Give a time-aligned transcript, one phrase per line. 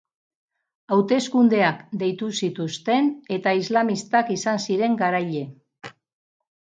[0.95, 5.45] Hauteskundeak deitu zituzten, eta islamistak izan ziren garaile.